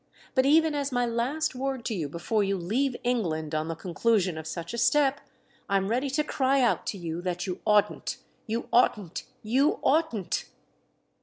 [0.33, 4.35] But even as my last word to you before you leave England on the conclusion
[4.35, 5.21] of such a step,
[5.69, 8.17] I'm ready to cry out to you that you oughtn't,
[8.47, 10.45] you oughtn't, you oughtn't!"